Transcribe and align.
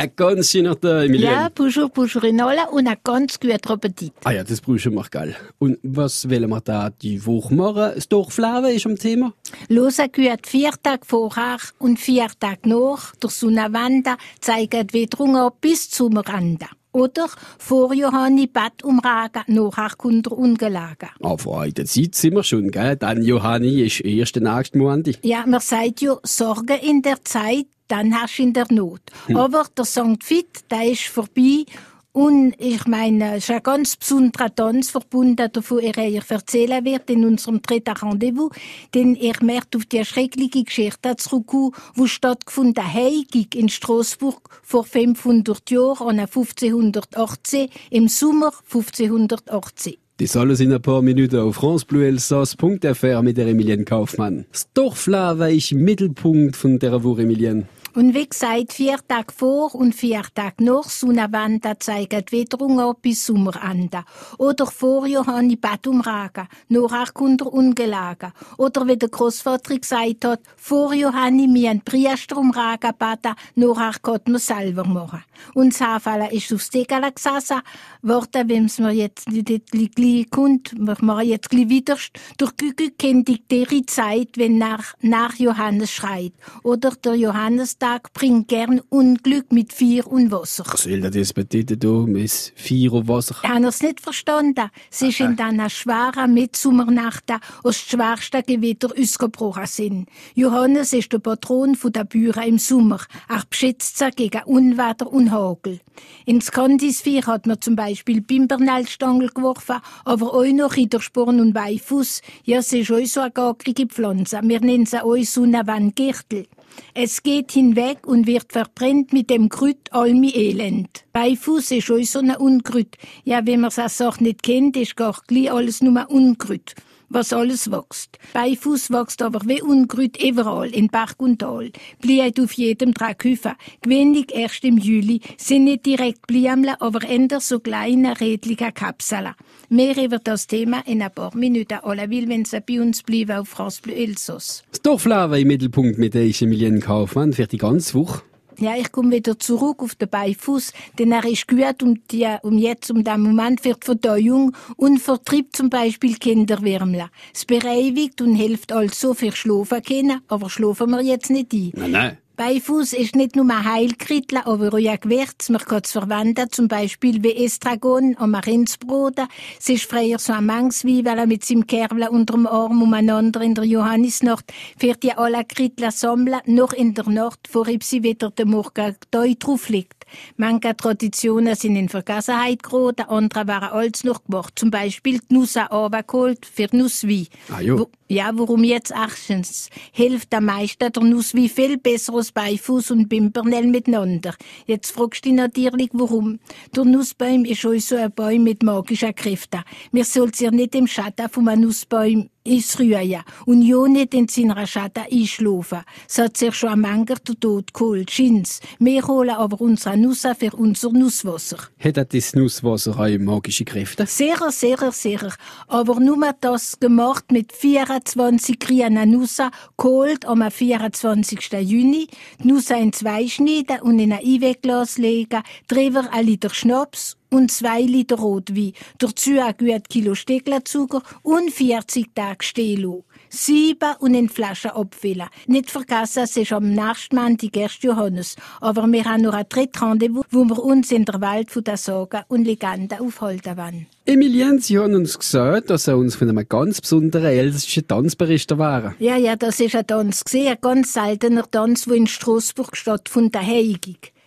Ein 0.00 0.12
ganz 0.16 0.50
schöner 0.50 0.82
Emilien. 0.82 1.30
Ja, 1.30 1.50
bonjour, 1.54 1.90
bonjour 1.90 2.24
alle 2.24 2.70
und 2.70 2.88
ein 2.88 2.96
ganz 3.04 3.38
guter 3.38 3.72
Appetit. 3.72 4.14
Ah 4.24 4.30
ja, 4.30 4.42
das 4.42 4.62
brauchen 4.62 4.94
wir, 4.94 5.04
gell. 5.10 5.36
Und 5.58 5.78
was 5.82 6.30
wollen 6.30 6.48
wir 6.48 6.62
da 6.62 6.88
die 6.88 7.26
Woche 7.26 7.52
machen? 7.54 7.92
Das 7.96 8.08
Dorfleben 8.08 8.74
ist 8.74 8.86
am 8.86 8.96
Thema. 8.96 9.34
Los 9.68 9.98
gehört 10.10 10.46
vier 10.46 10.70
Tage 10.82 11.02
vorher 11.04 11.58
und 11.78 11.98
vier 11.98 12.28
Tage 12.40 12.66
nach. 12.66 13.14
Der 13.16 13.28
Sonnenwanda 13.28 14.16
zeigt 14.40 14.94
wieder 14.94 15.52
bis 15.60 15.90
zum 15.90 16.16
Rande. 16.16 16.68
Oder 16.92 17.28
vor 17.58 17.92
Johanni 17.92 18.46
Bad 18.46 18.82
umragen, 18.82 19.42
nachher 19.48 19.90
kommt 19.98 20.28
er 20.28 20.32
ungelegen. 20.32 21.10
Ah, 21.22 21.36
vor 21.36 21.66
der 21.68 21.84
Zeit 21.84 22.14
sind 22.14 22.36
wir 22.36 22.42
schon, 22.42 22.70
gell. 22.70 22.96
Dann 22.96 23.22
Johanni 23.22 23.82
ist 23.82 24.00
erst 24.00 24.34
der 24.36 24.42
nächste 24.44 24.78
Monat. 24.78 25.18
Ja, 25.22 25.44
man 25.46 25.60
sagt 25.60 26.00
ja, 26.00 26.16
Sorge 26.22 26.76
in 26.76 27.02
der 27.02 27.22
Zeit, 27.22 27.66
dann 27.90 28.14
hast 28.14 28.38
du 28.38 28.42
in 28.42 28.52
der 28.52 28.66
Not. 28.70 29.00
Hm. 29.26 29.36
Aber 29.36 29.66
der 29.76 29.84
St. 29.84 30.22
Fit, 30.22 30.70
der 30.70 30.90
ist 30.90 31.02
vorbei 31.02 31.64
und 32.12 32.54
ich 32.58 32.86
meine, 32.86 33.36
es 33.36 33.44
ist 33.44 33.50
ein 33.50 33.62
ganz 33.62 33.94
besonderer 33.94 34.52
Tanz 34.52 34.90
verbunden, 34.90 35.48
davon 35.52 35.78
er 35.78 35.96
euch 35.96 36.28
erzählen 36.28 36.84
wird 36.84 37.08
in 37.08 37.24
unserem 37.24 37.62
dritten 37.62 37.96
Rendezvous, 37.96 38.50
denn 38.94 39.14
er 39.14 39.34
merkt 39.42 39.76
auf 39.76 39.84
die 39.84 40.04
schreckliche 40.04 40.64
Geschichte 40.64 41.14
zurück, 41.16 41.76
wo 41.94 42.06
stattgefunden 42.06 42.82
hat 42.82 43.54
in 43.54 43.68
Straßburg 43.68 44.40
vor 44.64 44.84
500 44.84 45.70
Jahren, 45.70 46.08
an 46.08 46.20
1518, 46.20 47.68
im 47.90 48.08
Sommer 48.08 48.52
1518. 48.64 49.94
Das 50.16 50.36
alles 50.36 50.60
in 50.60 50.72
ein 50.72 50.82
paar 50.82 51.02
Minuten 51.02 51.38
auf 51.38 51.56
francebleuelsass.fr 51.56 53.22
mit 53.22 53.36
der 53.36 53.46
Emilienne 53.46 53.84
Kaufmann. 53.84 54.46
Das 54.50 54.70
Dorflava 54.74 55.46
ist 55.46 55.72
Mittelpunkt 55.72 56.56
von 56.56 56.78
der 56.78 57.02
Woche, 57.04 57.22
Emilienne. 57.22 57.68
Und 57.94 58.14
wie 58.14 58.28
gesagt, 58.28 58.72
vier 58.72 58.98
Tage 59.06 59.32
vor 59.34 59.74
und 59.74 59.94
vier 59.94 60.22
Tage 60.34 60.64
nach 60.64 60.84
Sonnenwanda 60.84 61.78
zeigen 61.78 62.24
die 62.24 62.32
Witterung 62.32 62.80
an 62.80 62.94
bis 63.02 63.26
Sommerende. 63.26 64.04
Oder 64.38 64.66
vor 64.66 65.06
Johanni 65.06 65.56
Bad 65.56 65.86
umragen, 65.86 66.48
nachher 66.68 67.12
kommt 67.12 67.40
er 67.40 67.52
ungelegen. 67.52 68.32
Oder 68.58 68.86
wie 68.86 68.96
der 68.96 69.08
Großvater 69.08 69.78
gesagt 69.78 70.24
hat, 70.24 70.40
vor 70.56 70.94
Johanni 70.94 71.48
mir 71.48 71.70
ein 71.70 71.82
Priester 71.82 72.36
umragen 72.36 72.92
baden, 72.98 73.34
nachher 73.56 73.98
kann 74.00 74.20
man 74.26 74.38
selber 74.38 74.84
machen. 74.84 75.24
Und 75.54 75.74
Anfallen 75.80 76.30
ist 76.30 76.52
aufs 76.52 76.70
Degala 76.70 77.10
gesessen, 77.10 77.60
Worte, 78.02 78.44
wenn 78.46 78.66
es 78.66 78.78
mir 78.78 78.92
jetzt 78.92 79.28
nicht 79.28 79.66
gleich 79.96 80.30
kommt, 80.30 80.72
wir 80.78 80.96
machen 81.00 81.28
jetzt 81.28 81.50
gleich 81.50 81.68
wieder, 81.68 81.96
durch 82.38 82.56
Gügel 82.56 82.90
kennt 82.92 83.28
ich 83.28 83.42
die 83.48 83.86
Zeit, 83.86 84.30
wenn 84.36 84.58
nach, 84.58 84.94
nach 85.00 85.34
Johannes 85.34 85.90
schreit. 85.90 86.32
Oder 86.62 86.90
der 86.90 87.14
Johannes 87.14 87.78
Tag 87.90 88.12
bringt 88.12 88.46
gern 88.46 88.80
Unglück 88.88 89.50
mit 89.50 89.72
Vier 89.72 90.06
und 90.06 90.30
Wasser. 90.30 90.62
Was 90.70 90.84
soll 90.84 91.00
das 91.00 91.32
bedeuten, 91.32 91.76
du, 91.76 92.06
mit 92.06 92.52
Vier 92.54 92.92
und 92.92 93.08
Wasser? 93.08 93.34
Ich 93.42 93.48
habe 93.48 93.66
es 93.66 93.82
nicht 93.82 94.00
verstanden. 94.00 94.70
Es 94.92 95.02
ist 95.02 95.18
in 95.18 95.36
einer 95.40 95.68
schweren 95.68 96.32
Mitsommernacht 96.32 97.24
aus 97.64 97.78
schwersten 97.78 98.44
Gewitter 98.46 98.90
ausgebrochen 98.96 99.66
sind. 99.66 100.08
Johannes 100.36 100.92
ist 100.92 101.12
der 101.12 101.18
Patron 101.18 101.76
der 101.84 102.04
Bühre 102.04 102.46
im 102.46 102.58
Sommer. 102.58 103.00
Er 103.28 103.42
beschützt 103.50 103.98
sie 103.98 104.10
gegen 104.12 104.44
Unwetter 104.44 105.12
und 105.12 105.32
Hagel. 105.32 105.80
Ins 106.26 106.52
Kandisvier 106.52 107.26
hat 107.26 107.48
man 107.48 107.60
zum 107.60 107.74
Beispiel 107.74 108.20
Bimbernellstangel 108.20 109.30
geworfen, 109.30 109.80
aber 110.04 110.32
auch 110.32 110.44
noch 110.44 110.76
Rittersporn 110.76 111.40
und 111.40 111.54
Beifuß. 111.54 112.22
Ja, 112.44 112.58
es 112.58 112.72
ist 112.72 112.92
auch 112.92 113.04
so 113.04 113.20
eine 113.20 113.32
gagrige 113.32 113.88
Pflanze. 113.88 114.38
Wir 114.44 114.60
nennen 114.60 114.86
sie 114.86 115.02
auch 115.02 115.16
Sonnenwandgürtel. 115.16 116.46
Es 116.94 117.22
geht 117.22 117.52
hinweg 117.52 118.06
und 118.06 118.26
wird 118.26 118.52
verbrennt 118.52 119.12
mit 119.12 119.30
dem 119.30 119.48
Grüt 119.48 119.92
allmi 119.92 120.32
Elend. 120.34 121.04
Beifuß 121.12 121.70
ist 121.72 121.90
auch 121.90 122.02
so 122.02 122.18
ein 122.18 122.36
Ungrüt. 122.36 122.96
Ja, 123.24 123.46
wenn 123.46 123.60
man 123.60 123.72
das 123.74 124.00
auch 124.00 124.20
nicht 124.20 124.42
kennt, 124.42 124.76
ist 124.76 124.96
gar 124.96 125.20
gleich 125.26 125.52
alles 125.52 125.80
nur 125.82 126.08
Ungrüt 126.10 126.74
was 127.10 127.32
alles 127.32 127.70
wächst. 127.70 128.18
Beifuß 128.32 128.90
wächst 128.90 129.20
aber 129.20 129.40
wie 129.44 129.60
Ungrüt 129.60 130.22
überall, 130.22 130.70
in 130.70 130.86
Bach 130.86 131.14
und 131.18 131.40
Tal. 131.40 131.70
Blüht 132.00 132.40
auf 132.40 132.52
jedem 132.52 132.94
Trackhüfer. 132.94 133.56
Gewöhnlich 133.82 134.32
erst 134.32 134.64
im 134.64 134.78
Juli, 134.78 135.20
sind 135.36 135.64
nicht 135.64 135.84
direkt 135.84 136.26
Blümle, 136.26 136.80
aber 136.80 137.02
änder 137.04 137.40
so 137.40 137.60
kleine, 137.60 138.18
redliche 138.20 138.72
Kapseln. 138.72 139.34
Mehr 139.68 140.02
über 140.02 140.18
das 140.18 140.46
Thema 140.46 140.82
in 140.86 141.02
ein 141.02 141.12
paar 141.12 141.36
Minuten. 141.36 141.78
Alle 141.82 142.08
will, 142.08 142.28
wenn 142.28 142.44
sie 142.44 142.60
bei 142.60 142.80
uns 142.80 143.02
bleiben 143.02 143.38
auf 143.38 143.48
France 143.48 143.82
Bleu 143.82 143.94
Elsass. 143.94 144.62
Das 144.70 144.82
Dorfleben 144.82 145.34
im 145.34 145.48
Mittelpunkt 145.48 145.98
mit 145.98 146.14
der 146.14 146.22
Emilien 146.22 146.80
Kaufmann 146.80 147.32
für 147.32 147.46
die 147.46 147.58
ganze 147.58 147.94
Woche. 147.94 148.22
Ja, 148.60 148.76
ich 148.76 148.92
komme 148.92 149.12
wieder 149.16 149.38
zurück 149.38 149.82
auf 149.82 149.94
den 149.94 150.10
Beifuß, 150.10 150.74
denn 150.98 151.12
er 151.12 151.24
ist 151.24 151.48
gut 151.48 151.82
um, 151.82 151.98
die, 152.10 152.28
um 152.42 152.58
jetzt, 152.58 152.90
um 152.90 153.02
den 153.02 153.22
Moment 153.22 153.62
für 153.62 153.72
die 153.72 153.86
Verdauung 153.86 154.54
und 154.76 154.98
vertreibt 154.98 155.56
zum 155.56 155.70
Beispiel 155.70 156.16
Kinderwürmle. 156.16 157.08
Es 157.32 157.46
bereinigt 157.46 158.20
und 158.20 158.34
hilft 158.34 158.70
also 158.72 159.14
für 159.14 159.32
Schlafen 159.32 159.82
können, 159.82 160.20
aber 160.28 160.50
schlafen 160.50 160.90
wir 160.90 161.00
jetzt 161.00 161.30
nicht 161.30 161.54
ein. 161.54 161.72
Nein, 161.74 161.90
nein. 161.90 162.18
Beifuß 162.40 162.94
ist 162.94 163.16
nicht 163.16 163.36
nur 163.36 163.44
ein 163.50 163.70
Heilkrittel, 163.70 164.38
aber 164.38 164.68
auch 164.68 164.78
ein 164.78 164.98
Gewürz. 164.98 165.50
Man 165.50 165.60
kann 165.60 165.82
es 165.84 165.92
verwenden, 165.92 166.50
zum 166.50 166.68
Beispiel 166.68 167.22
wie 167.22 167.44
Estragon 167.44 168.16
am 168.16 168.34
Rindsbrot. 168.34 169.18
Es 169.58 169.68
ist 169.68 169.84
früher 169.84 170.18
so 170.18 170.32
ein 170.32 170.46
Mangswein, 170.46 171.04
weil 171.04 171.18
er 171.18 171.26
mit 171.26 171.44
seinem 171.44 171.66
Kerl 171.66 172.08
unter 172.08 172.32
dem 172.32 172.46
Arm 172.46 172.80
umeinander 172.80 173.42
in 173.42 173.54
der 173.54 173.64
Johannisnacht 173.64 174.54
für 174.78 174.94
die 174.94 175.12
alle 175.12 175.44
Krittel 175.44 175.90
sammeln, 175.90 176.40
noch 176.46 176.72
in 176.72 176.94
der 176.94 177.10
Nacht, 177.10 177.46
vor 177.46 177.66
sie 177.82 178.02
wieder 178.02 178.30
den 178.30 178.48
Morgen 178.48 178.96
drauf 179.10 179.68
liegt. 179.68 180.06
Manche 180.38 180.74
Traditionen 180.74 181.54
sind 181.56 181.76
in 181.76 181.90
Vergessenheit 181.90 182.62
geraten, 182.62 183.02
andere 183.02 183.48
waren 183.48 183.70
alles 183.70 184.02
noch 184.02 184.24
gemacht. 184.24 184.54
Zum 184.56 184.70
Beispiel 184.70 185.20
die 185.30 185.34
Nuss 185.34 185.58
geholt 186.06 186.46
für 186.46 186.68
Nusswein. 186.72 187.26
Ah, 187.50 187.60
jo. 187.60 187.80
Wo, 187.80 187.90
ja, 188.10 188.32
warum 188.34 188.64
jetzt 188.64 188.92
achtens? 188.92 189.68
Hilft 189.92 190.34
am 190.34 190.46
meisten 190.46 190.90
der 190.90 191.02
Nusswein 191.04 191.48
viel 191.48 191.78
besser 191.78 192.14
als 192.14 192.32
Beifuß 192.32 192.90
und 192.90 193.08
Pimpernell 193.08 193.68
miteinander. 193.68 194.34
Jetzt 194.66 194.90
fragst 194.90 195.24
du 195.24 195.28
dich 195.28 195.36
natürlich, 195.36 195.90
warum. 195.92 196.40
Der 196.74 196.84
Nussbaum 196.84 197.44
ist 197.44 197.64
auch 197.64 197.78
so 197.78 197.94
ein 197.94 198.10
Baum 198.10 198.42
mit 198.42 198.64
magischen 198.64 199.14
Kräften. 199.14 199.62
Wir 199.92 200.04
sollten 200.04 200.34
sich 200.34 200.50
nicht 200.50 200.74
im 200.74 200.88
Schatten 200.88 201.28
von 201.28 201.46
einem 201.46 201.62
Nussbaum 201.62 202.28
Israel 202.42 203.20
und 203.44 203.62
ja 203.62 203.86
nicht 203.86 204.14
in 204.14 204.26
seiner 204.26 204.66
Schatten 204.66 205.04
einschlafen. 205.10 205.82
Es 206.08 206.18
hat 206.18 206.36
sich 206.36 206.54
schon 206.54 206.80
Manger 206.80 207.16
der 207.16 207.38
Tod 207.38 207.74
geholt, 207.74 208.10
schins. 208.10 208.60
Wir 208.78 209.06
holen 209.06 209.30
aber 209.30 209.60
unsere 209.60 209.96
Nusser 209.96 210.34
für 210.34 210.56
unser 210.56 210.90
Nusswasser. 210.90 211.58
Hat 211.78 212.14
das 212.14 212.34
Nusswasser 212.34 212.98
auch 212.98 213.18
magische 213.18 213.64
Kräfte? 213.64 214.06
Sehr, 214.06 214.38
sehr, 214.50 214.90
sehr. 214.90 215.32
Aber 215.68 216.00
nur 216.00 216.32
das 216.40 216.80
gemacht 216.80 217.30
mit 217.30 217.52
24 218.00 218.58
grünen 218.58 219.10
Nusser, 219.10 219.50
geholt 219.76 220.26
am 220.26 220.50
24. 220.50 221.52
Juni. 221.60 222.08
Die 222.42 222.48
Nusser 222.48 222.78
in 222.78 222.92
zwei 222.92 223.28
schneiden 223.28 223.80
und 223.82 223.98
in 223.98 224.12
ein 224.12 224.20
Einwegglas 224.24 224.98
legen, 224.98 225.42
drüber 225.68 226.08
ein 226.12 226.26
Liter 226.26 226.50
Schnaps 226.50 227.19
und 227.30 227.50
zwei 227.50 227.82
Liter 227.82 228.16
Rotwein. 228.16 228.72
Dazu 228.98 229.38
ein 229.40 229.56
gut 229.56 229.88
Kilo 229.88 230.14
Steglerzucker 230.14 231.02
und 231.22 231.50
40 231.50 232.14
Tage 232.14 232.44
stehen 232.44 233.02
Sieben 233.28 233.94
und 234.00 234.14
in 234.14 234.28
Flaschen 234.28 234.72
abfüllen. 234.72 235.28
Nicht 235.46 235.70
vergessen, 235.70 236.24
es 236.24 236.36
ist 236.36 236.52
am 236.52 236.74
nächsten 236.74 237.14
Montag 237.14 237.56
erst 237.56 237.82
Johannes. 237.84 238.34
Aber 238.60 238.86
wir 238.90 239.04
haben 239.04 239.22
noch 239.22 239.34
ein 239.34 239.46
drittes 239.48 239.80
Rendezvous, 239.80 240.24
wo 240.30 240.44
wir 240.44 240.62
uns 240.62 240.90
in 240.90 241.04
der 241.04 241.20
Welt 241.20 241.50
von 241.50 241.62
der 241.62 241.76
Sagen 241.76 242.22
und 242.28 242.44
Legenden 242.44 242.98
aufhalten 242.98 243.56
wollen. 243.56 243.86
Emilien, 244.04 244.58
Sie 244.58 244.78
haben 244.78 244.94
uns 244.94 245.16
gesagt, 245.16 245.70
dass 245.70 245.84
Sie 245.84 245.94
uns 245.94 246.16
von 246.16 246.28
einem 246.28 246.48
ganz 246.48 246.80
besonderen 246.80 247.26
elsässischen 247.26 247.86
Tanz 247.86 248.16
berichten 248.16 248.58
waren. 248.58 248.96
Ja, 248.98 249.16
ja, 249.16 249.36
das 249.36 249.60
ist 249.60 249.76
ein 249.76 249.86
Tanz 249.86 250.24
ein 250.34 250.56
ganz 250.60 250.92
seltener 250.94 251.48
Tanz, 251.48 251.84
der 251.84 251.94
in 251.94 252.08
Straßburg 252.08 252.76
stattfindet, 252.76 253.36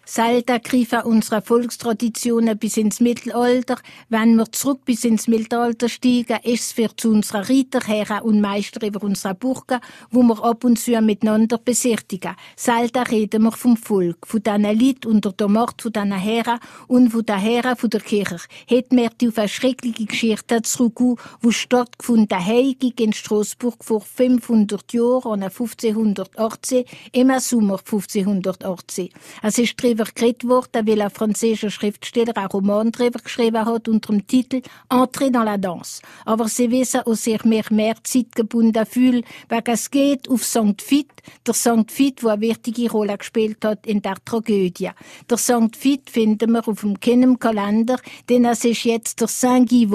Heigig. 0.04 0.14
Selten 0.14 0.62
greifen 0.62 1.02
unsere 1.06 1.42
Volkstraditionen 1.42 2.58
bis 2.58 2.78
ins 2.78 3.00
Mittelalter. 3.00 3.78
Wenn 4.10 4.36
wir 4.36 4.52
zurück 4.52 4.82
bis 4.86 5.04
ins 5.06 5.28
Mittelalter 5.28 5.90
steigen, 5.90 6.40
ist 6.44 6.62
es 6.62 6.72
für 6.74 6.96
zu 6.96 7.10
unserer 7.10 7.50
Reiterherren 7.50 8.22
und 8.22 8.42
Meister 8.42 8.86
über 8.86 9.04
unsere 9.04 9.34
Burgen, 9.34 9.80
wo 10.12 10.24
wir 10.24 10.44
ab 10.44 10.64
und 10.64 10.80
zu 10.80 11.00
miteinander 11.02 11.58
besichtigen. 11.58 12.36
Selten 12.56 13.04
reden 13.04 13.44
wir 13.44 13.52
vom 13.52 13.78
Volk, 13.78 14.28
von 14.28 14.44
diesen 14.44 14.64
Leuten 14.64 15.08
unter 15.08 15.32
der 15.32 15.48
Macht 15.48 15.82
von 15.82 15.94
diesen 15.94 16.12
Herren 16.12 16.60
und 16.88 17.10
von 17.10 17.26
den 17.26 17.40
Herren 17.40 17.76
von 17.76 17.90
der 17.90 18.02
Kirche. 18.02 18.48
Hätten 18.68 18.98
wir 18.98 19.10
die 19.10 19.30
auf 19.30 19.38
eine 19.38 19.48
schreckliche 19.48 20.06
Geschichte 20.06 20.62
zurück, 20.62 21.00
wo 21.42 21.52
stattgefunden 21.52 22.46
Heigig 22.46 23.00
in 23.00 23.14
Straßburg 23.14 23.84
vor 23.84 24.02
500 24.02 24.94
Jahren, 24.94 25.44
1518, 25.44 26.86
im 27.14 27.40
Sommer 27.40 27.80
1518. 27.80 29.10
Es 29.42 29.58
ist 29.58 29.78
drüber 29.94 30.10
geredet 30.14 30.48
worden, 30.48 30.88
weil 30.88 31.02
ein 31.02 31.10
französischer 31.10 31.70
Schriftsteller 31.70 32.36
einen 32.36 32.48
Roman 32.48 32.92
drüber 32.92 33.20
geschrieben 33.20 33.66
hat 33.66 33.88
unter 33.88 34.14
dem 34.14 34.26
Titel 34.28 34.62
Entrée 34.90 35.32
dans 35.32 35.46
la 35.46 35.58
danse. 35.58 36.02
Aber 36.26 36.48
sie 36.48 36.72
wissen, 36.72 37.02
dass 37.06 37.28
ich 37.28 37.44
mich 37.44 37.70
mehr 37.70 37.96
Zeit 38.04 38.36
gebunden 38.36 38.86
fühle, 38.86 39.24
weil 39.50 39.64
es 39.66 39.92
geht 39.92 40.30
auf 40.30 40.44
St. 40.44 40.82
Fit 40.82 41.10
Der 41.46 41.54
St. 41.54 41.88
Veit, 41.98 42.24
wo 42.24 42.30
eine 42.30 42.42
wichtige 42.42 42.92
Rolle 42.92 43.18
gespielt 43.18 43.64
hat 43.64 43.86
in 43.86 44.02
der 44.02 44.18
Tragödie. 44.26 44.92
Der 45.30 45.38
St. 45.38 45.74
Veit 45.84 46.10
finden 46.10 46.52
wir 46.52 46.68
auf 46.68 46.82
dem 46.82 47.00
Kalender, 47.40 47.98
denn 48.30 48.46
es 48.46 48.66
ist 48.66 48.84
jetzt 48.84 49.22
der 49.22 49.28
Saint-Guy. 49.28 49.88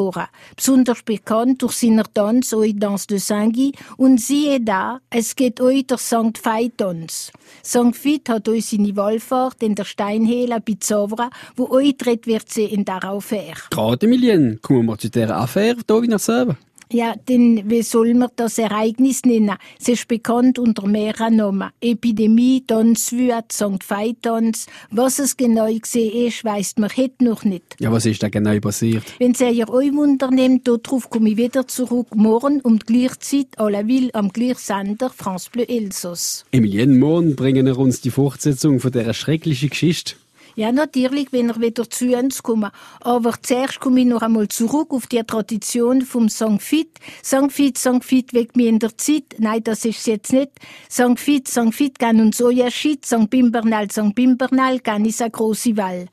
Besonders 0.56 1.02
bekannt 1.02 1.62
durch 1.62 1.74
seine 1.74 2.04
Tanz, 2.12 2.52
oi 2.52 2.72
Danse 2.74 3.06
de 3.08 3.18
Saint-Guy. 3.18 3.72
Und 3.96 4.20
siehe 4.20 4.60
da, 4.60 5.00
es 5.10 5.36
geht 5.36 5.60
euch 5.60 5.86
der 5.86 5.98
St. 5.98 6.44
Veit 6.44 6.78
Tanz. 6.78 7.32
St. 7.64 8.04
Veit 8.04 8.28
hat 8.28 8.48
euch 8.48 8.66
seine 8.66 8.96
Wallfahrt 8.96 9.62
in 9.62 9.74
der 9.74 9.84
Steinhöhle 9.88 10.60
bei 10.60 10.76
Zovra, 10.78 11.30
wo 11.56 11.70
euch 11.70 11.96
tritt 11.96 12.26
wird 12.26 12.48
sie 12.48 12.64
in 12.64 12.84
der 12.84 13.02
Affaire. 13.04 13.56
Gerade, 13.70 14.06
Emilien, 14.06 14.60
kommen 14.62 14.86
wir 14.86 14.98
zu 14.98 15.10
dieser 15.10 15.36
Affäre 15.36 15.78
hier 15.86 16.02
wie 16.02 16.18
selber. 16.18 16.56
Ja, 16.90 17.14
denn 17.28 17.68
wie 17.68 17.82
soll 17.82 18.14
man 18.14 18.30
das 18.36 18.56
Ereignis 18.56 19.22
nennen? 19.26 19.56
Es 19.78 19.88
ist 19.88 20.08
bekannt 20.08 20.58
unter 20.58 20.86
mehreren 20.86 21.36
Namen. 21.36 21.70
Epidemie, 21.82 22.64
Tonswürt, 22.66 23.52
St. 23.52 23.84
Veitons. 23.86 24.66
Was 24.90 25.18
es 25.18 25.36
genau 25.36 25.70
gesehen 25.70 26.26
ist, 26.26 26.44
weiss 26.44 26.74
man 26.78 26.88
heute 26.96 27.24
noch 27.24 27.44
nicht. 27.44 27.76
Ja, 27.78 27.92
was 27.92 28.06
ist 28.06 28.22
da 28.22 28.30
genau 28.30 28.58
passiert? 28.60 29.04
Wenn 29.18 29.34
ihr 29.34 29.68
euch 29.68 29.92
wundernehmt, 29.92 30.66
darauf 30.66 31.10
komme 31.10 31.28
ich 31.30 31.36
wieder 31.36 31.68
zurück. 31.68 32.08
Morgen 32.14 32.60
um 32.62 32.78
die 32.78 32.86
gleiche 32.86 33.18
Zeit 33.18 33.58
à 33.58 33.68
la 33.70 33.86
Ville 33.86 34.14
am 34.14 34.30
gleichen 34.30 34.58
Sender 34.58 35.10
France 35.10 35.50
Bleu 35.52 35.64
Elsass. 35.64 36.46
Emilien, 36.52 36.98
morgen 36.98 37.36
bringen 37.36 37.66
wir 37.66 37.78
uns 37.78 38.00
die 38.00 38.10
Fortsetzung 38.10 38.80
von 38.80 38.92
dieser 38.92 39.12
schrecklichen 39.12 39.68
Geschichte. 39.68 40.14
Ja, 40.58 40.72
natürlich, 40.72 41.32
wenn 41.32 41.50
er 41.50 41.60
wieder 41.60 41.88
zu 41.88 42.12
uns 42.16 42.42
kommen. 42.42 42.72
Aber 43.00 43.34
zuerst 43.40 43.78
komme 43.78 44.00
ich 44.00 44.06
noch 44.06 44.22
einmal 44.22 44.48
zurück 44.48 44.90
auf 44.90 45.06
die 45.06 45.22
Tradition 45.22 46.02
vom 46.02 46.28
St. 46.28 46.60
Fit. 46.60 46.90
St. 47.24 47.52
Fit, 47.52 47.78
St. 47.78 48.02
Fit 48.02 48.34
weckt 48.34 48.56
mich 48.56 48.66
in 48.66 48.80
der 48.80 48.98
Zeit. 48.98 49.36
Nein, 49.38 49.62
das 49.62 49.84
ist 49.84 50.04
jetzt 50.08 50.32
nicht. 50.32 50.50
St. 50.90 51.16
Fit, 51.16 51.46
St. 51.46 51.72
Fit, 51.72 52.00
kann 52.00 52.20
uns 52.20 52.38
so 52.38 52.50
ja 52.50 52.72
shit. 52.72 53.06
St. 53.06 53.30
Bimbernal, 53.30 53.88
St. 53.88 54.16
Bimbernal, 54.16 54.80
kann 54.80 55.04
ist 55.04 55.22
eine 55.22 55.30
große 55.30 55.76
Wall. 55.76 56.08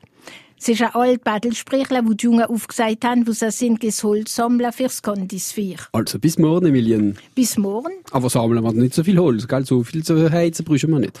Es 0.56 0.68
ist 0.68 0.80
ein 0.80 0.94
altes 0.94 1.24
Badelsprechler, 1.24 2.06
wo 2.06 2.12
die 2.12 2.26
Jungen 2.26 2.44
aufgesagt 2.44 3.04
haben, 3.04 3.26
wo 3.26 3.32
sie 3.32 3.50
sind, 3.50 3.82
Holz 3.82 4.32
sammeln 4.32 4.72
fürs 4.72 5.02
Kondisvier. 5.02 5.78
Also 5.90 6.20
bis 6.20 6.38
morgen, 6.38 6.66
Emilien. 6.66 7.18
Bis 7.34 7.58
morgen? 7.58 7.94
Aber 8.12 8.30
sammeln 8.30 8.62
wir 8.62 8.72
nicht 8.74 8.94
so 8.94 9.02
viel 9.02 9.18
Holz, 9.18 9.48
gell? 9.48 9.66
So 9.66 9.82
viel 9.82 10.04
zu 10.04 10.30
heizen 10.30 10.64
brauchen 10.64 10.90
wir 10.90 11.00
nicht. 11.00 11.18